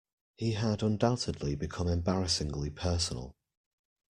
He 0.35 0.53
had 0.53 0.81
undoubtedly 0.81 1.53
become 1.53 1.87
embarrassingly 1.87 2.71
personal. 2.71 3.35